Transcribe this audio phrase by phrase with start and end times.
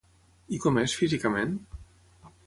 [0.55, 1.53] I com és físicament?